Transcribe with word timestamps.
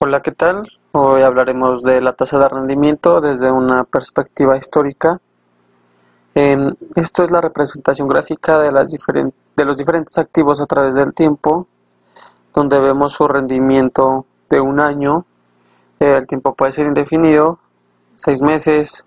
Hola, 0.00 0.22
¿qué 0.22 0.30
tal? 0.30 0.62
Hoy 0.92 1.22
hablaremos 1.22 1.82
de 1.82 2.00
la 2.00 2.12
tasa 2.12 2.38
de 2.38 2.48
rendimiento 2.48 3.20
desde 3.20 3.50
una 3.50 3.82
perspectiva 3.82 4.56
histórica. 4.56 5.20
Esto 6.94 7.24
es 7.24 7.32
la 7.32 7.40
representación 7.40 8.06
gráfica 8.06 8.60
de, 8.60 8.70
los 8.70 9.76
diferentes 9.76 10.16
activos 10.16 10.60
a 10.60 10.66
través 10.66 10.94
del 10.94 11.12
tiempo, 11.14 11.66
donde 12.54 12.78
vemos 12.78 13.14
su 13.14 13.26
rendimiento 13.26 14.24
de 14.48 14.60
un 14.60 14.78
año. 14.78 15.24
El 15.98 16.28
tiempo 16.28 16.54
puede 16.54 16.70
ser 16.70 16.86
indefinido, 16.86 17.58
seis 18.14 18.40
meses 18.40 19.04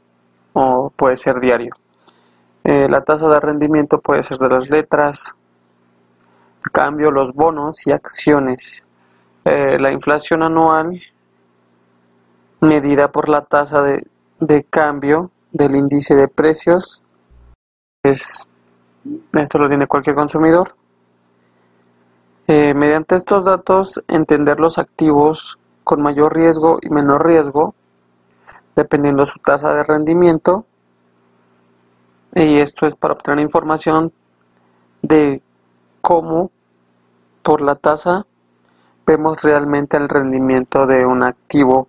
o 0.52 0.92
puede 0.94 1.16
ser 1.16 1.40
diario. 1.40 1.74
Eh, 2.66 2.90
la 2.90 3.02
tasa 3.06 3.30
de 3.30 3.40
rendimiento 3.40 4.02
puede 4.02 4.24
ser 4.24 4.40
de 4.40 4.50
las 4.50 4.70
letras, 4.70 5.38
cambio, 6.74 7.12
los 7.12 7.32
bonos 7.32 7.88
y 7.88 7.94
acciones. 7.94 8.84
Eh, 9.44 9.80
la 9.80 9.92
inflación 9.92 10.44
anual 10.44 11.02
medida 12.60 13.12
por 13.12 13.28
la 13.28 13.42
tasa 13.42 13.82
de, 13.82 14.64
cambio 14.70 15.32
del 15.52 15.76
índice 15.76 16.16
de 16.16 16.28
precios 16.28 17.04
es 18.04 18.48
esto 19.34 19.58
lo 19.58 19.68
tiene 19.68 19.88
cualquier 19.88 20.16
consumidor. 20.16 20.76
Eh, 22.48 22.74
mediante 22.76 23.16
estos 23.16 23.46
datos 23.46 24.04
entender 24.08 24.60
los 24.60 24.78
activos 24.78 25.58
con 25.84 26.04
mayor 26.04 26.36
riesgo 26.36 26.80
y 26.82 26.90
menor 26.90 27.26
riesgo 27.26 27.74
dependiendo 28.76 29.26
su 29.26 29.40
tasa 29.40 29.74
de 29.74 29.84
rendimiento. 29.84 30.66
Y 32.34 32.60
esto 32.60 32.86
es 32.86 32.96
para 32.96 33.14
obtener 33.14 33.40
información 33.40 34.14
de 35.02 35.42
cómo 36.02 36.52
por 37.42 37.62
la 37.62 37.76
tasa 37.76 38.26
vemos 39.06 39.42
realmente 39.44 39.98
el 39.98 40.10
rendimiento 40.10 40.86
de 40.86 41.06
un 41.06 41.24
activo, 41.24 41.88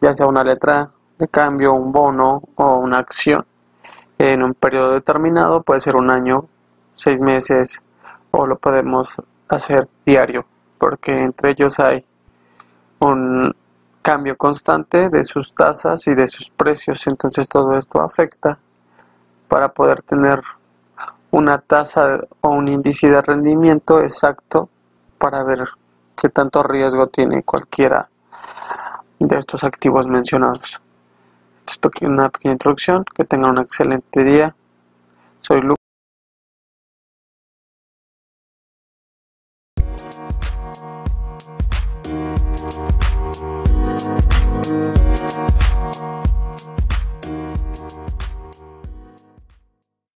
ya 0.00 0.12
sea 0.14 0.26
una 0.26 0.44
letra 0.44 0.90
de 1.18 1.28
cambio, 1.28 1.72
un 1.72 1.92
bono 1.92 2.42
o 2.56 2.74
una 2.76 2.98
acción. 2.98 3.44
En 4.18 4.42
un 4.42 4.54
periodo 4.54 4.92
determinado 4.92 5.62
puede 5.62 5.80
ser 5.80 5.96
un 5.96 6.10
año, 6.10 6.46
seis 6.94 7.22
meses 7.22 7.82
o 8.30 8.46
lo 8.46 8.56
podemos 8.56 9.20
hacer 9.48 9.80
diario, 10.04 10.44
porque 10.78 11.12
entre 11.12 11.52
ellos 11.52 11.78
hay 11.80 12.04
un 13.00 13.54
cambio 14.02 14.36
constante 14.36 15.08
de 15.08 15.22
sus 15.22 15.54
tasas 15.54 16.06
y 16.06 16.14
de 16.14 16.26
sus 16.26 16.50
precios, 16.50 17.06
entonces 17.06 17.48
todo 17.48 17.76
esto 17.76 18.00
afecta 18.00 18.58
para 19.48 19.68
poder 19.68 20.02
tener 20.02 20.40
una 21.30 21.58
tasa 21.58 22.20
o 22.40 22.50
un 22.50 22.68
índice 22.68 23.08
de 23.08 23.22
rendimiento 23.22 24.00
exacto 24.00 24.68
para 25.18 25.42
ver 25.42 25.60
qué 26.20 26.28
tanto 26.28 26.62
riesgo 26.62 27.06
tiene 27.08 27.42
cualquiera 27.42 28.08
de 29.18 29.38
estos 29.38 29.64
activos 29.64 30.06
mencionados. 30.06 30.80
Esto 31.66 31.90
es 31.94 32.02
una 32.02 32.28
pequeña 32.28 32.52
introducción. 32.52 33.04
Que 33.14 33.24
tengan 33.24 33.50
un 33.50 33.58
excelente 33.58 34.22
día. 34.24 34.54
Soy 35.40 35.62
Lucas. 35.62 35.84